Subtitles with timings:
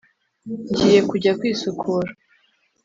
[0.71, 2.09] ngiye kujya kwisukura